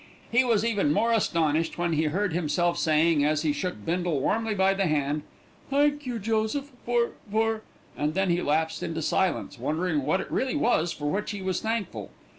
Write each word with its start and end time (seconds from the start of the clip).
He 0.31 0.43
was 0.43 0.65
even 0.65 0.91
more 0.91 1.11
astonished 1.11 1.77
when 1.77 1.93
he 1.93 2.05
heard 2.05 2.33
himself 2.33 2.75
saying, 2.79 3.23
as 3.23 3.43
he 3.43 3.53
shook 3.53 3.85
Bindle 3.85 4.19
warmly 4.19 4.55
by 4.55 4.73
the 4.73 4.87
hand, 4.87 5.21
"Thank 5.69 6.07
you, 6.07 6.17
Joseph, 6.17 6.71
for 6.87 7.11
for" 7.31 7.61
And 7.95 8.15
then 8.15 8.31
he 8.31 8.41
lapsed 8.41 8.81
into 8.81 9.03
silence, 9.03 9.59
wondering 9.59 10.01
what 10.01 10.19
it 10.19 10.31
really 10.31 10.55
was 10.55 10.91
for 10.91 11.05
which 11.11 11.29
he 11.29 11.43
was 11.43 11.59
thankful. 11.61 12.09